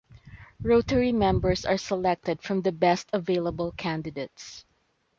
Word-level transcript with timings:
Rotary 0.63 1.11
members 1.11 1.63
are 1.63 1.77
selected 1.77 2.41
from 2.41 2.63
the 2.63 2.71
best 2.71 3.07
available 3.13 3.71
candidates. 3.73 4.65